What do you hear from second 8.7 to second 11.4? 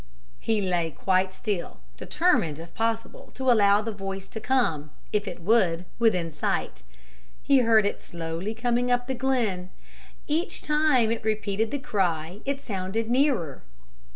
up the glen. Each time it